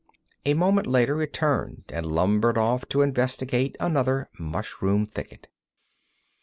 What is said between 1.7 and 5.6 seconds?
and lumbered off to investigate another mushroom thicket.